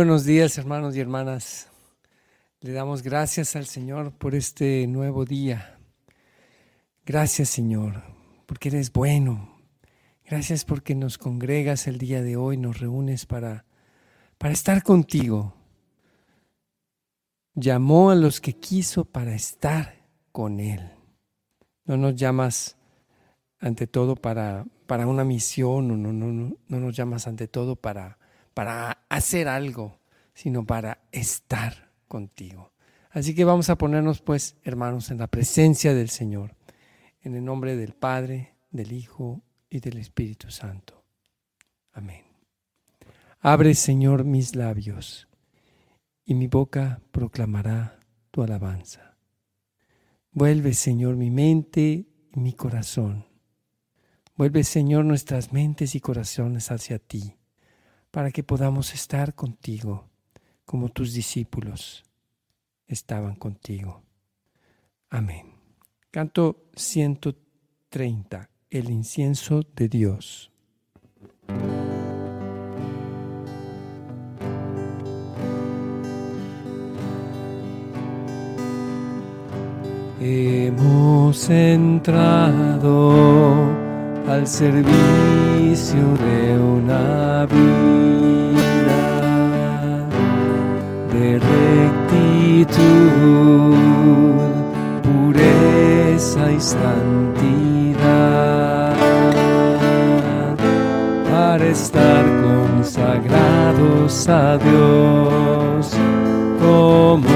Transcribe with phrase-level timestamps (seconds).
[0.00, 1.68] Buenos días hermanos y hermanas.
[2.62, 5.78] Le damos gracias al Señor por este nuevo día.
[7.04, 8.02] Gracias Señor,
[8.46, 9.60] porque eres bueno.
[10.24, 13.66] Gracias porque nos congregas el día de hoy, nos reúnes para,
[14.38, 15.54] para estar contigo.
[17.52, 19.96] Llamó a los que quiso para estar
[20.32, 20.92] con Él.
[21.84, 22.78] No nos llamas
[23.58, 28.19] ante todo para, para una misión, no, no, no, no nos llamas ante todo para
[28.54, 30.00] para hacer algo,
[30.34, 32.72] sino para estar contigo.
[33.10, 36.54] Así que vamos a ponernos pues, hermanos, en la presencia del Señor,
[37.22, 41.04] en el nombre del Padre, del Hijo y del Espíritu Santo.
[41.92, 42.24] Amén.
[43.40, 45.28] Abre, Señor, mis labios,
[46.24, 47.98] y mi boca proclamará
[48.30, 49.16] tu alabanza.
[50.30, 53.26] Vuelve, Señor, mi mente y mi corazón.
[54.36, 57.39] Vuelve, Señor, nuestras mentes y corazones hacia ti
[58.10, 60.08] para que podamos estar contigo
[60.64, 62.04] como tus discípulos
[62.86, 64.02] estaban contigo.
[65.08, 65.54] Amén.
[66.10, 70.50] Canto 130, el incienso de Dios.
[80.20, 83.12] Hemos entrado
[84.28, 88.98] al servicio de una vida
[91.12, 92.74] de rectitud,
[95.00, 98.00] pureza y santidad
[101.30, 105.94] para estar consagrados a Dios
[106.58, 107.28] como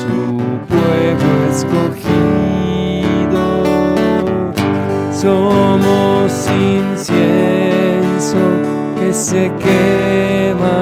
[0.00, 1.85] su pueblo escogido.
[9.36, 10.78] Se quema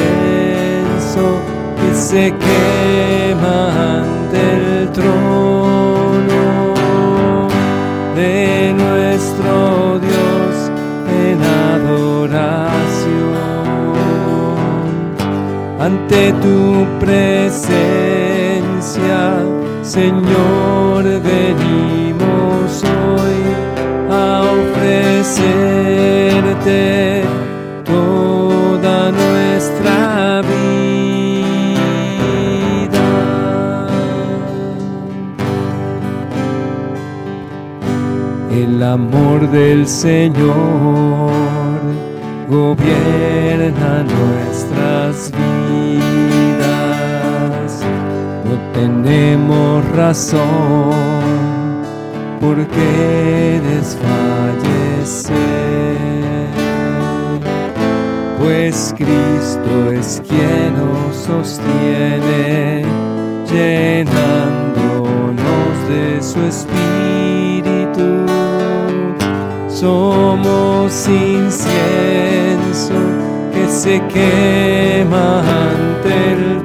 [1.77, 3.59] que se quema
[3.99, 6.41] ante el trono
[8.15, 10.71] de nuestro Dios
[11.27, 11.37] en
[11.75, 12.41] adoración.
[15.79, 17.61] Ante tu presencia,
[19.83, 22.00] Señor, venimos
[39.11, 41.31] amor del Señor.
[42.49, 46.61] Gobierna nuestras vidas.
[48.45, 50.91] No tenemos razón.
[52.39, 55.35] Por qué desfallecer,
[58.39, 62.83] pues Cristo es quien nos sostiene,
[63.47, 64.15] llenándonos
[65.87, 67.20] de su espíritu.
[69.81, 72.93] Somos incienso
[73.51, 76.63] que se quema ante el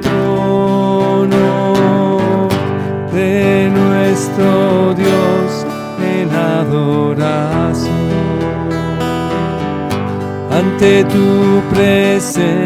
[3.73, 5.65] nuestro Dios
[5.99, 7.89] en adoración.
[10.51, 12.61] Ante tu presencia,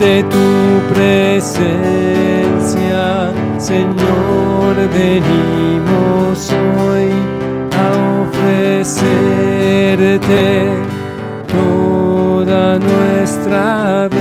[0.00, 0.48] Ante tu
[0.94, 1.66] presencia,
[3.58, 7.10] Señor, venimos hoy
[7.74, 7.86] a
[8.22, 9.26] ofrecerte
[11.48, 14.17] toda nuestra vida.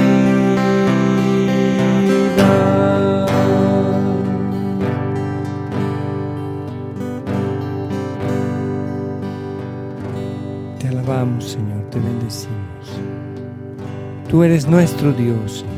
[14.38, 15.74] Tú eres nuestro Dios, Señor.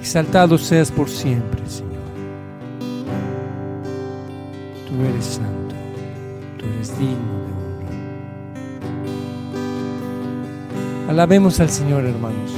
[0.00, 2.02] Exaltado seas por siempre, Señor.
[4.88, 5.76] Tú eres santo,
[6.58, 7.52] tú eres digno de
[11.04, 11.10] honra.
[11.10, 12.52] Alabemos al Señor, hermanos.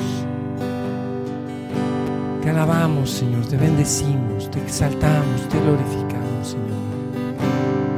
[2.43, 6.81] Te alabamos, Señor, te bendecimos, te exaltamos, te glorificamos, Señor.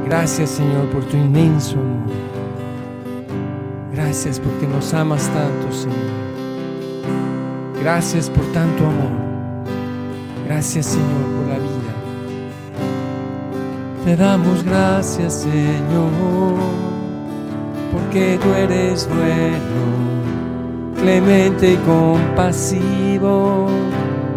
[0.03, 2.11] Gracias, Señor, por tu inmenso amor.
[3.93, 6.30] Gracias porque nos amas tanto, Señor.
[7.81, 9.09] Gracias por tanto amor.
[10.45, 11.93] Gracias, Señor, por la vida.
[14.05, 16.11] Te damos gracias, Señor,
[17.91, 19.81] porque tú eres bueno,
[21.01, 23.67] clemente y compasivo.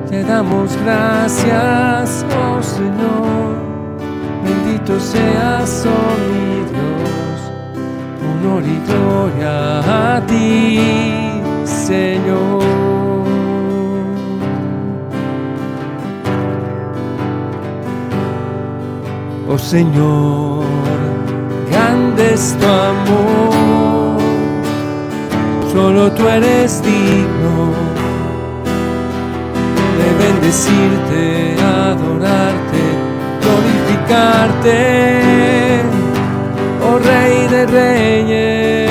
[0.08, 3.54] Te damos gracias, oh Señor.
[4.44, 7.40] Bendito seas, oh mi Dios.
[8.30, 10.80] Honor y gloria a ti,
[11.64, 12.83] Señor.
[19.46, 20.64] Oh Señor,
[21.70, 24.18] grande es tu amor,
[25.70, 27.72] solo tú eres digno
[29.98, 32.84] de bendecirte, adorarte,
[33.42, 34.78] glorificarte,
[36.82, 38.90] oh Rey de Reyes.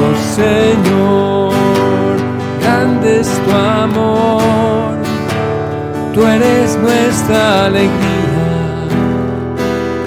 [0.00, 1.33] Oh Señor,
[3.04, 4.94] es tu amor,
[6.12, 8.88] tú eres nuestra alegría,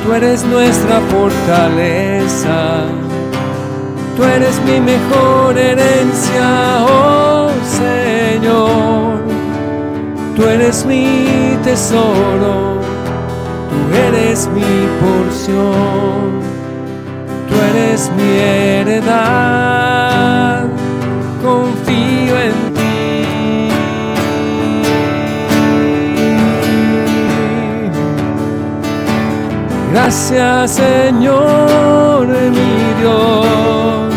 [0.03, 2.85] tú eres nuestra fortaleza.
[4.17, 9.19] Tú eres mi mejor herencia, oh Señor.
[10.35, 12.81] Tú eres mi tesoro,
[13.69, 16.41] tú eres mi porción,
[17.47, 19.97] tú eres mi heredad.
[21.43, 22.66] Confío en
[29.99, 34.13] Gracias Señor mi Dios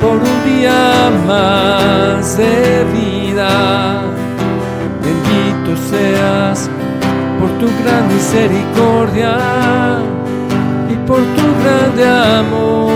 [0.00, 4.02] por un día más de vida.
[5.02, 6.70] Bendito seas
[7.40, 9.36] por tu gran misericordia
[10.88, 12.06] y por tu grande
[12.38, 12.87] amor,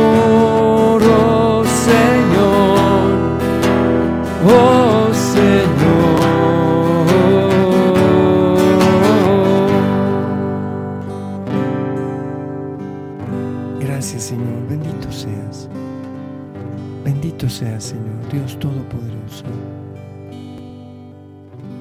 [17.62, 19.44] seas, Señor, Dios Todopoderoso.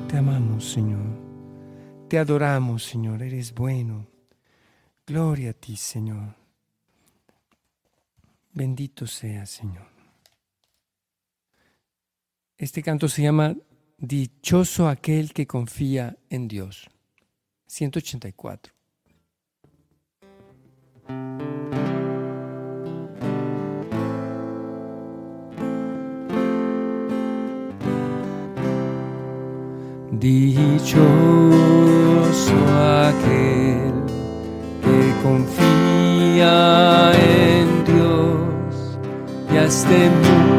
[0.07, 1.07] Te amamos, Señor.
[2.07, 3.23] Te adoramos, Señor.
[3.23, 4.07] Eres bueno.
[5.07, 6.35] Gloria a ti, Señor.
[8.53, 9.87] Bendito seas, Señor.
[12.57, 13.55] Este canto se llama
[13.97, 16.91] Dichoso aquel que confía en Dios.
[17.65, 18.71] 184.
[30.21, 31.01] Dichoso
[33.09, 33.91] aquel
[34.83, 38.99] que confía en Dios
[39.51, 40.50] y a este mundo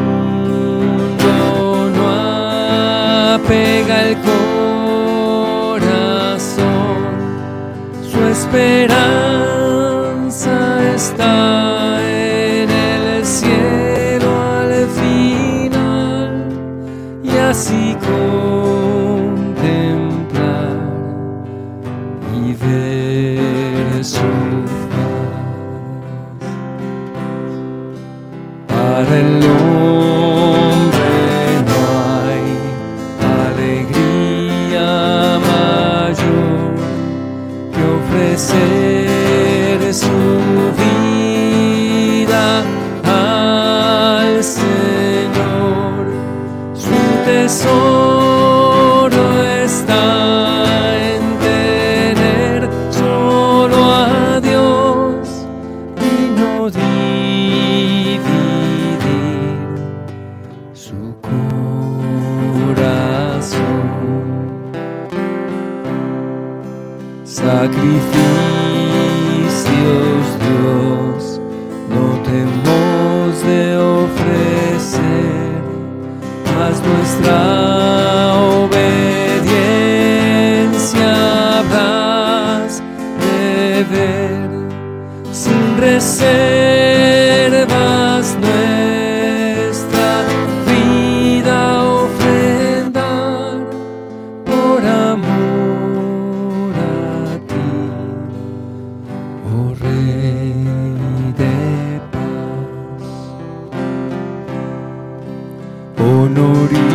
[106.13, 106.92] honoris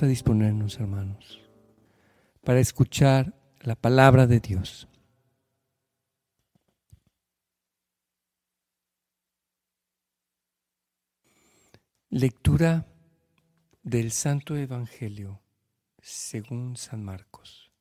[0.00, 1.40] A disponernos, hermanos,
[2.44, 4.86] para escuchar la palabra de Dios.
[12.10, 12.86] Lectura
[13.82, 15.42] del Santo Evangelio
[16.00, 17.72] según San Marcos.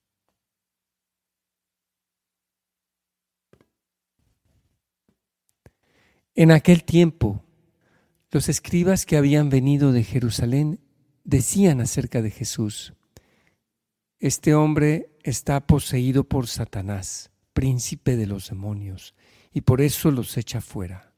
[6.33, 7.45] En aquel tiempo,
[8.31, 10.86] los escribas que habían venido de Jerusalén
[11.27, 12.93] decían acerca de Jesús,
[14.17, 19.13] este hombre está poseído por Satanás, príncipe de los demonios,
[19.53, 21.13] y por eso los echa fuera.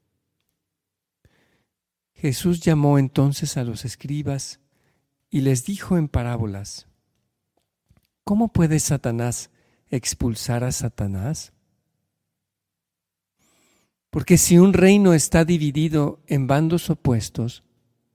[2.16, 4.60] Jesús llamó entonces a los escribas
[5.30, 6.88] y les dijo en parábolas,
[8.24, 9.52] ¿cómo puede Satanás
[9.90, 11.54] expulsar a Satanás?
[14.10, 17.64] Porque si un reino está dividido en bandos opuestos,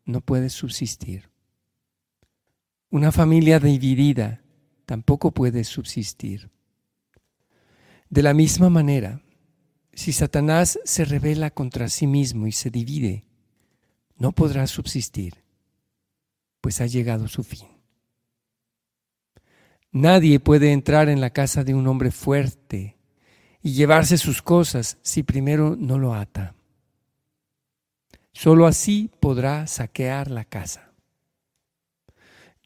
[0.05, 1.34] no puede subsistir.
[2.95, 4.41] Una familia dividida
[4.87, 6.49] tampoco puede subsistir.
[8.09, 9.21] De la misma manera,
[9.93, 13.25] si Satanás se revela contra sí mismo y se divide,
[14.17, 15.43] no podrá subsistir,
[16.61, 17.67] pues ha llegado su fin.
[19.91, 22.97] Nadie puede entrar en la casa de un hombre fuerte
[23.61, 26.55] y llevarse sus cosas si primero no lo ata.
[28.33, 30.84] Solo así podrá saquear la casa.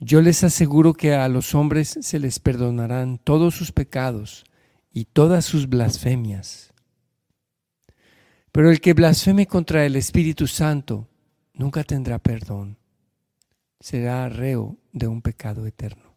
[0.01, 4.45] Yo les aseguro que a los hombres se les perdonarán todos sus pecados
[4.93, 6.73] y todas sus blasfemias.
[8.53, 11.09] Pero el que blasfeme contra el Espíritu Santo
[11.53, 12.79] nunca tendrá perdón.
[13.81, 16.17] Será reo de un pecado eterno.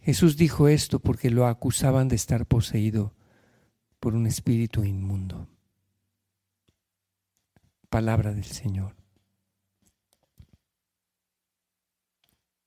[0.00, 3.14] Jesús dijo esto porque lo acusaban de estar poseído
[4.00, 5.48] por un espíritu inmundo.
[7.88, 8.95] Palabra del Señor.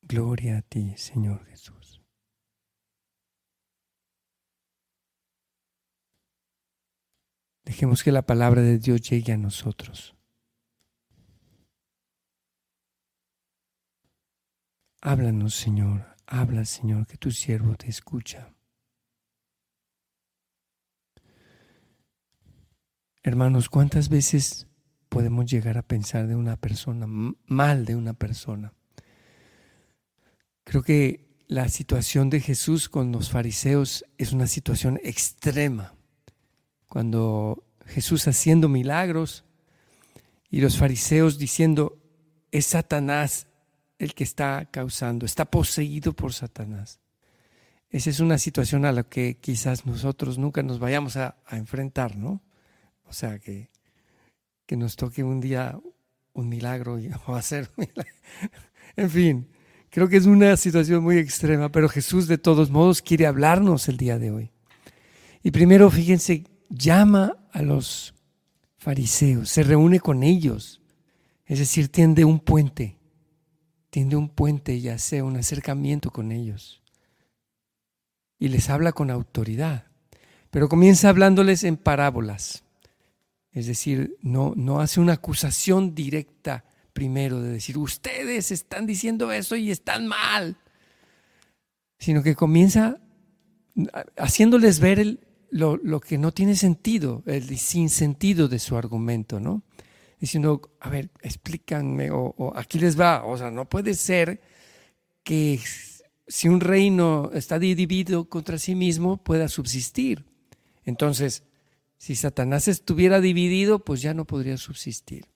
[0.09, 2.01] Gloria a ti, Señor Jesús.
[7.63, 10.15] Dejemos que la palabra de Dios llegue a nosotros.
[15.01, 16.15] Háblanos, Señor.
[16.25, 18.51] Habla, Señor, que tu siervo te escucha.
[23.21, 24.67] Hermanos, ¿cuántas veces
[25.07, 27.05] podemos llegar a pensar de una persona,
[27.45, 28.73] mal de una persona?
[30.63, 35.95] Creo que la situación de Jesús con los fariseos es una situación extrema.
[36.87, 39.45] Cuando Jesús haciendo milagros
[40.49, 41.97] y los fariseos diciendo,
[42.51, 43.47] es Satanás
[43.97, 46.99] el que está causando, está poseído por Satanás.
[47.89, 52.41] Esa es una situación a la que quizás nosotros nunca nos vayamos a, enfrentar, ¿no?
[53.05, 53.71] O sea, que,
[54.67, 55.79] que nos toque un día
[56.33, 58.13] un milagro o hacer un milagro.
[58.95, 59.47] En fin,
[59.89, 63.97] Creo que es una situación muy extrema, pero Jesús de todos modos quiere hablarnos el
[63.97, 64.51] día de hoy.
[65.41, 68.13] Y primero, fíjense, llama a los
[68.77, 70.81] fariseos, se reúne con ellos,
[71.45, 72.97] es decir, tiende un puente,
[73.89, 76.83] tiende un puente ya sea un acercamiento con ellos.
[78.37, 79.87] Y les habla con autoridad,
[80.51, 82.63] pero comienza hablándoles en parábolas,
[83.51, 86.63] es decir, no, no hace una acusación directa
[86.99, 90.57] primero de decir, ustedes están diciendo eso y están mal,
[91.97, 92.99] sino que comienza
[94.17, 95.17] haciéndoles ver
[95.49, 99.63] lo, que no tiene sentido, el sinsentido de su argumento, ¿no?
[100.19, 104.41] Diciendo, a ver, explícanme, o, aquí les va, o sea, no puede ser
[105.23, 105.57] que
[106.27, 110.25] si un reino está dividido contra sí mismo pueda subsistir.
[110.83, 111.43] Entonces,
[111.95, 115.29] si Satanás estuviera dividido, pues ya no podría subsistir.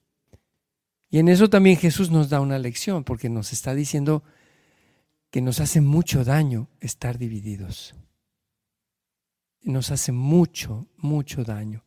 [1.14, 4.24] Y en eso también Jesús nos da una lección, porque nos está diciendo
[5.30, 7.94] que nos hace mucho daño estar divididos.
[9.62, 11.86] Nos hace mucho, mucho daño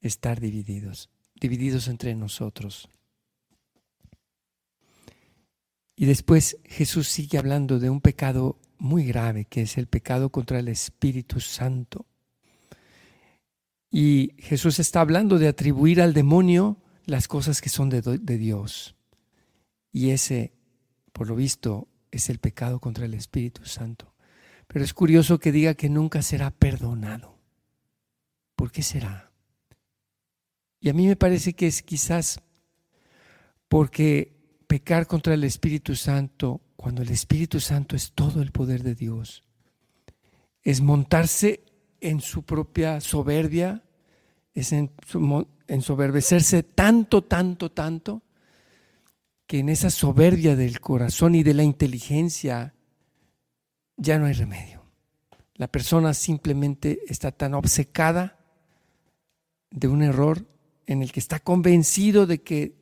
[0.00, 2.88] estar divididos, divididos entre nosotros.
[5.94, 10.58] Y después Jesús sigue hablando de un pecado muy grave, que es el pecado contra
[10.58, 12.04] el Espíritu Santo.
[13.92, 16.78] Y Jesús está hablando de atribuir al demonio
[17.10, 18.94] las cosas que son de, Dios.
[19.92, 20.54] Y ese,
[21.12, 24.14] por lo visto, es el pecado contra el Espíritu Santo.
[24.68, 27.36] Pero es curioso que diga que nunca será perdonado.
[28.54, 29.32] ¿Por qué será?
[30.80, 32.40] Y a mí me parece que es quizás
[33.68, 34.36] porque
[34.68, 39.42] pecar contra el Espíritu Santo, cuando el Espíritu Santo es todo el poder de Dios,
[40.62, 41.64] es montarse
[42.00, 43.82] en su propia soberbia,
[44.54, 44.74] es
[45.66, 48.22] ensoberbecerse tanto, tanto, tanto,
[49.46, 52.74] que en esa soberbia del corazón y de la inteligencia
[53.96, 54.84] ya no hay remedio.
[55.54, 58.38] La persona simplemente está tan obcecada
[59.70, 60.46] de un error
[60.86, 62.74] en el que está convencido de que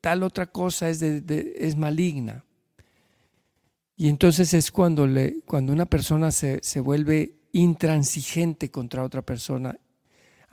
[0.00, 2.44] tal otra cosa es, es maligna.
[3.96, 9.78] Y entonces es cuando, le, cuando una persona se, se vuelve intransigente contra otra persona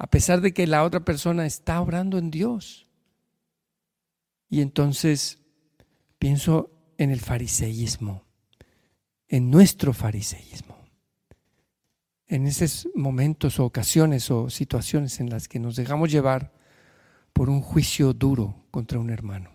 [0.02, 2.88] a pesar de que la otra persona está orando en Dios.
[4.50, 5.38] Y entonces
[6.18, 8.26] pienso en el fariseísmo,
[9.28, 10.76] en nuestro fariseísmo,
[12.26, 16.52] en esos momentos o ocasiones o situaciones en las que nos dejamos llevar
[17.32, 19.52] por un juicio duro contra un hermano,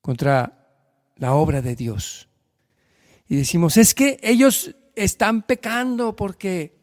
[0.00, 0.70] contra
[1.16, 2.30] la obra de Dios.
[3.28, 6.79] Y decimos, es que ellos están pecando porque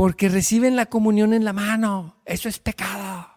[0.00, 2.16] porque reciben la comunión en la mano.
[2.24, 3.28] Eso es pecado.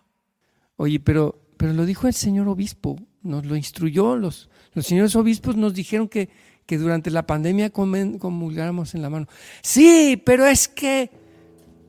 [0.78, 4.16] Oye, pero, pero lo dijo el señor obispo, nos lo instruyó.
[4.16, 6.30] Los, los señores obispos nos dijeron que,
[6.66, 9.28] que durante la pandemia comulgáramos en la mano.
[9.62, 11.12] Sí, pero es que...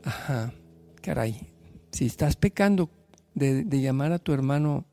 [0.03, 0.53] Ajá,
[1.01, 1.47] caray.
[1.93, 2.91] Si estás pecando
[3.33, 4.87] de, llamar a tu hermano,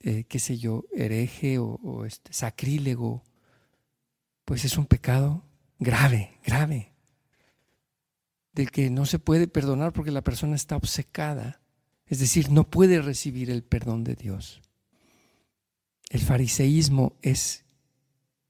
[0.00, 3.22] eh, qué sé yo, hereje o, o este, sacrílego,
[4.44, 5.44] pues es un pecado
[5.78, 6.89] grave, grave
[8.52, 11.60] del que no se puede perdonar porque la persona está obcecada,
[12.06, 14.60] es decir, no puede recibir el perdón de Dios.
[16.08, 17.64] El fariseísmo es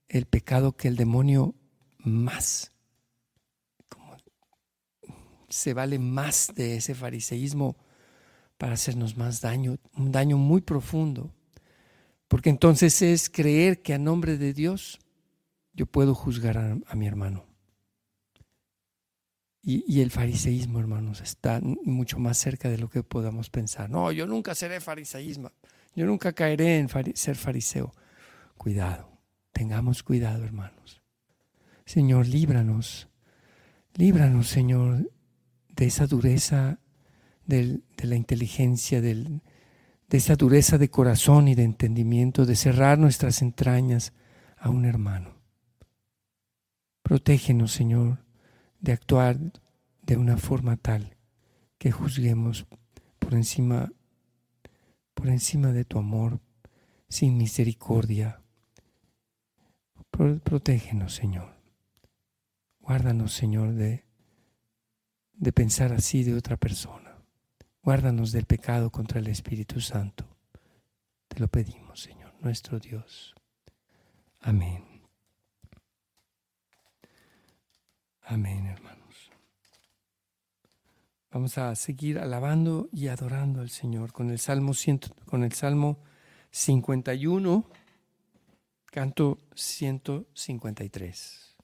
[0.08, 1.54] el pecado que el demonio
[1.98, 2.72] más,
[5.50, 7.76] se vale más de ese fariseísmo
[8.56, 11.34] para hacernos más daño, un daño muy profundo.
[12.28, 15.00] Porque entonces es creer que a nombre de Dios
[15.72, 17.49] yo puedo juzgar a mi hermano.
[19.62, 23.90] Y, el fariseísmo, hermanos, está mucho más cerca de lo que podamos pensar.
[23.90, 25.52] No, yo nunca seré fariseísmo.
[25.94, 27.92] Yo nunca caeré en ser fariseo.
[28.56, 29.10] Cuidado,
[29.52, 31.02] tengamos cuidado, hermanos.
[31.84, 33.08] Señor, líbranos.
[33.94, 35.10] Líbranos, Señor,
[35.68, 36.78] de esa dureza
[37.44, 39.40] de la inteligencia, de
[40.10, 44.14] esa dureza de corazón y de entendimiento, de cerrar nuestras entrañas
[44.56, 45.34] a un hermano.
[47.02, 48.29] Protégenos, Señor
[48.80, 49.38] de actuar
[50.02, 51.16] de una forma tal
[51.78, 52.66] que juzguemos
[53.18, 53.92] por encima,
[55.14, 56.40] por encima de tu amor,
[57.08, 58.42] sin misericordia.
[60.10, 61.54] Protégenos, Señor.
[62.80, 64.04] Guárdanos, Señor, de,
[65.32, 67.16] de pensar así de otra persona.
[67.82, 70.26] Guárdanos del pecado contra el Espíritu Santo.
[71.28, 73.34] Te lo pedimos, Señor, nuestro Dios.
[74.40, 74.89] Amén.
[78.30, 79.30] Amén, hermanos.
[81.32, 84.70] Vamos a seguir alabando y adorando al Señor con el Salmo,
[85.26, 85.98] con el Salmo
[86.52, 87.64] 51,
[88.86, 91.56] canto 153.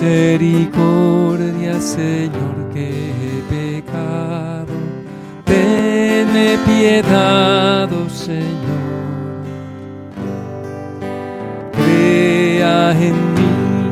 [0.00, 4.72] Misericordia, Señor, que he pecado.
[5.44, 8.46] Tenme piedad, oh Señor.
[11.72, 13.90] Crea en mí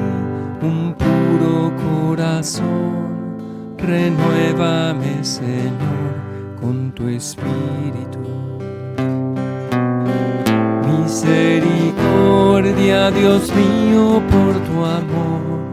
[0.63, 3.75] un puro corazón.
[3.77, 6.15] Renuévame, Señor,
[6.61, 8.21] con tu espíritu.
[10.87, 15.66] Misericordia, Dios mío, por tu amor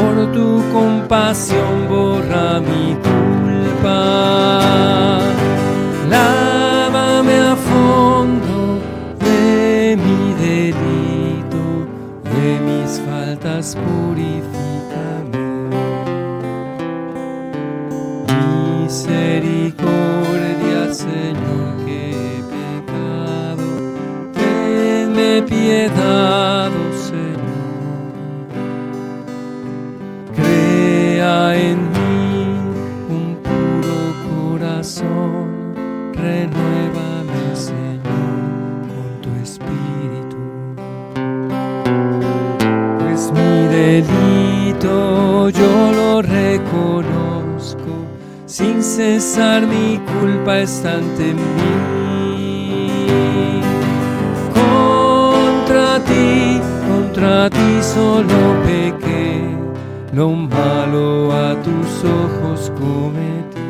[0.00, 4.00] por tu compasión borra mi culpa.
[6.08, 8.78] Lávame a fondo
[9.18, 11.62] de mi delito,
[12.34, 14.29] de mis faltas purifícame.
[49.00, 51.42] Cesar mi culpa está ante mí.
[54.58, 59.30] Contra ti, contra ti solo pequé
[60.12, 61.90] lo malo a tus
[62.22, 63.68] ojos cometí.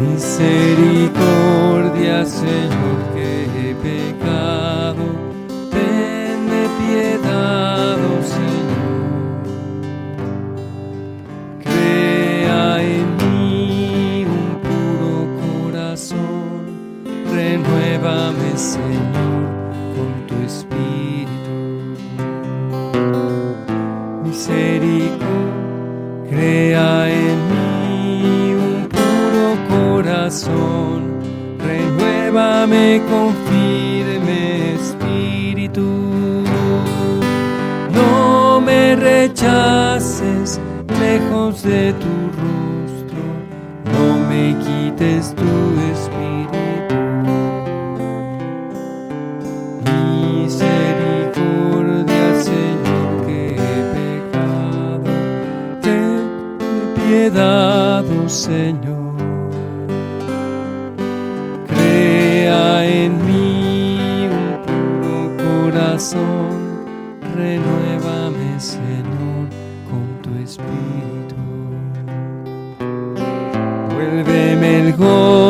[0.00, 3.70] Misericordia, Señor, que he
[41.16, 43.22] lejos de tu rostro,
[43.94, 45.52] no me quites tu
[45.92, 46.94] espíritu.
[49.84, 55.12] Misericordia, Señor, que he pecado,
[55.80, 56.20] ten
[56.96, 59.14] piedad, oh Señor.
[61.68, 66.35] Crea en mí un puro corazón,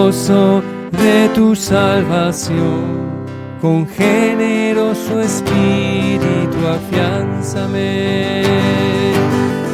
[0.06, 3.26] de tu salvación
[3.60, 8.44] con generoso espíritu afianzame.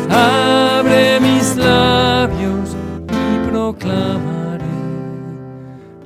[0.09, 2.75] Abre mis labios
[3.11, 4.65] y proclamaré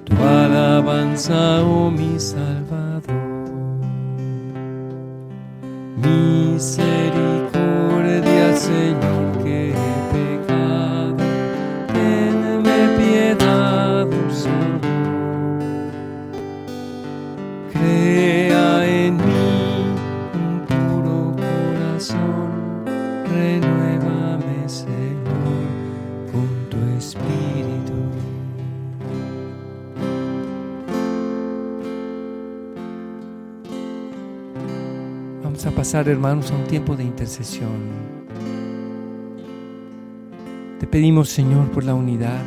[0.04, 3.14] tu alabanza, oh mi Salvador.
[6.02, 9.25] Misericordia, Señor,
[36.04, 37.70] Hermanos, a un tiempo de intercesión.
[40.78, 42.42] Te pedimos, Señor, por la unidad,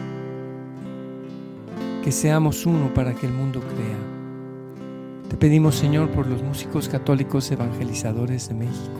[2.03, 5.29] que seamos uno para que el mundo crea.
[5.29, 8.99] Te pedimos, Señor, por los músicos católicos evangelizadores de México.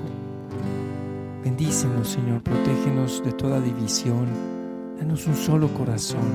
[1.44, 4.26] Bendícenos, Señor, protégenos de toda división.
[5.00, 6.26] Danos un solo corazón.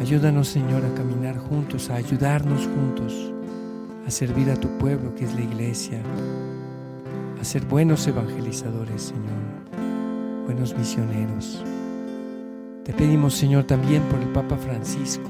[0.00, 3.34] Ayúdanos, Señor, a caminar juntos, a ayudarnos juntos,
[4.06, 6.00] a servir a tu pueblo que es la iglesia,
[7.44, 11.62] a ser buenos evangelizadores, Señor, buenos misioneros.
[12.84, 15.28] Te pedimos, Señor, también por el Papa Francisco.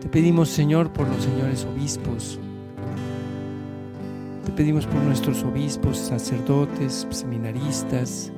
[0.00, 2.38] Te pedimos, Señor, por los señores obispos.
[4.46, 8.32] Te pedimos por nuestros obispos, sacerdotes, seminaristas,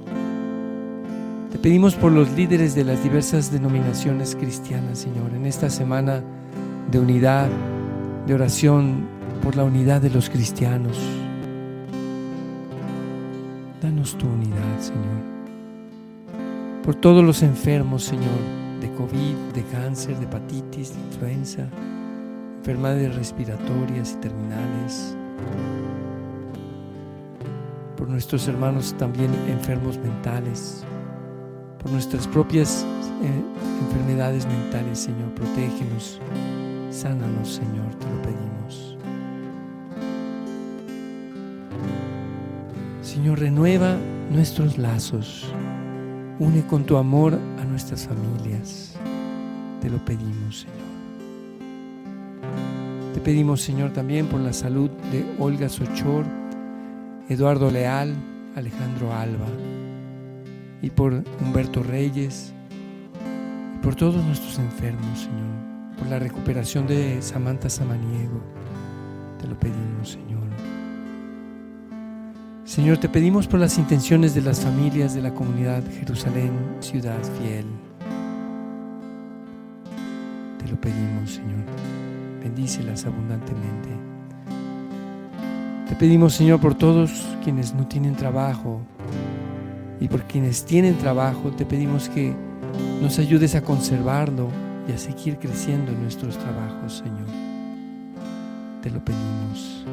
[1.53, 6.25] te pedimos por los líderes de las diversas denominaciones cristianas, Señor, en esta semana
[6.91, 7.49] de unidad,
[8.27, 9.07] de oración
[9.45, 10.99] por la unidad de los cristianos.
[13.83, 15.43] Danos tu unidad, Señor.
[16.85, 18.39] Por todos los enfermos, Señor,
[18.81, 21.69] de COVID, de cáncer, de hepatitis, de influenza,
[22.59, 25.17] enfermedades respiratorias y terminales.
[27.97, 30.85] Por nuestros hermanos también enfermos mentales,
[31.81, 32.87] por nuestras propias
[33.25, 33.43] eh,
[33.89, 35.35] enfermedades mentales, Señor.
[35.35, 36.21] Protégenos,
[36.91, 38.97] sánanos, Señor, te lo pedimos.
[43.13, 43.99] Señor, renueva
[44.31, 45.45] nuestros lazos.
[46.39, 48.95] Une con tu amor a nuestras familias.
[49.83, 50.79] Te lo pedimos, Señor.
[53.13, 56.25] Te pedimos, Señor, también por la salud de Olga Sochor,
[57.29, 58.15] Eduardo Leal,
[58.57, 59.49] Alejandro Alba
[60.81, 62.55] y por Humberto Reyes,
[63.77, 68.41] y por todos nuestros enfermos, Señor, por la recuperación de Samantha Samaniego.
[69.39, 70.52] Te lo pedimos, Señor.
[72.73, 77.67] Señor, te pedimos por las intenciones de las familias de la comunidad Jerusalén, ciudad fiel.
[80.59, 81.67] Te lo pedimos, Señor.
[82.43, 83.91] Bendícelas abundantemente.
[85.87, 88.81] Te pedimos, Señor, por todos quienes no tienen trabajo,
[90.01, 92.33] y por quienes tienen trabajo, te pedimos que
[93.03, 94.49] nos ayudes a conservarlo
[94.89, 97.29] y a seguir creciendo en nuestros trabajos, Señor.
[98.81, 99.85] Te lo pedimos.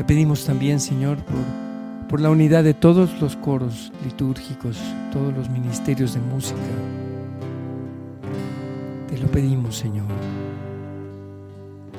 [0.00, 4.78] Te pedimos también, Señor, por, por la unidad de todos los coros litúrgicos,
[5.12, 6.56] todos los ministerios de música.
[9.10, 10.06] Te lo pedimos, Señor.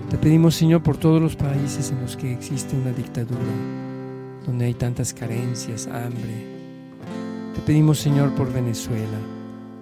[0.09, 3.39] Te pedimos, Señor, por todos los países en los que existe una dictadura
[4.47, 6.47] donde hay tantas carencias, hambre.
[7.53, 9.19] Te pedimos, Señor, por Venezuela,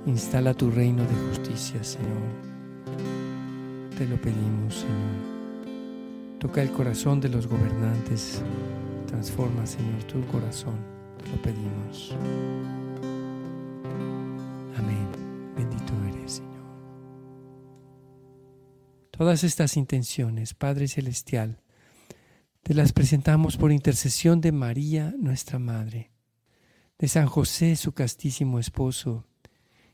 [0.06, 2.10] instala tu reino de justicia, Señor.
[3.98, 5.39] Te lo pedimos, Señor.
[6.40, 8.42] Toca el corazón de los gobernantes.
[9.08, 10.78] Transforma, Señor, tu corazón.
[11.18, 12.16] Te lo pedimos.
[14.78, 15.06] Amén.
[15.58, 16.64] Bendito eres, Señor.
[19.12, 21.60] Todas estas intenciones, Padre Celestial,
[22.64, 26.14] te las presentamos por intercesión de María, nuestra Madre,
[26.98, 29.26] de San José, su castísimo esposo,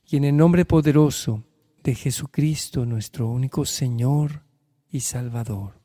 [0.05, 1.43] y en el nombre poderoso
[1.83, 4.43] de Jesucristo, nuestro único Señor
[4.91, 5.84] y Salvador.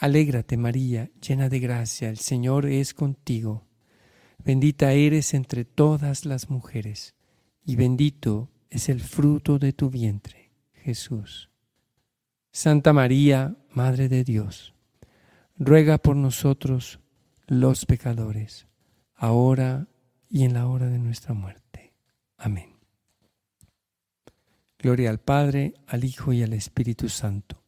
[0.00, 3.66] Alégrate María, llena de gracia, el Señor es contigo.
[4.44, 7.16] Bendita eres entre todas las mujeres,
[7.64, 11.50] y bendito es el fruto de tu vientre, Jesús.
[12.52, 14.72] Santa María, Madre de Dios,
[15.56, 17.00] ruega por nosotros
[17.48, 18.68] los pecadores,
[19.16, 19.88] ahora
[20.30, 21.92] y en la hora de nuestra muerte.
[22.36, 22.76] Amén.
[24.78, 27.64] Gloria al Padre, al Hijo y al Espíritu Santo,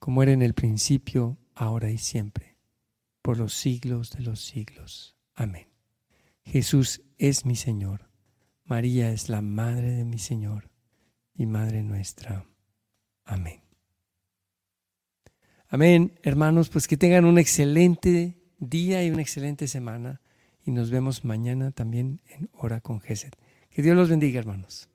[0.00, 2.56] como era en el principio, ahora y siempre,
[3.20, 5.14] por los siglos de los siglos.
[5.34, 5.68] Amén.
[6.42, 8.08] Jesús es mi Señor,
[8.64, 10.70] María es la Madre de mi Señor
[11.34, 12.46] y Madre nuestra.
[13.24, 13.60] Amén.
[15.68, 20.22] Amén, hermanos, pues que tengan un excelente día y una excelente semana
[20.64, 23.34] y nos vemos mañana también en Hora con Gesed.
[23.68, 24.88] Que Dios los bendiga, hermanos.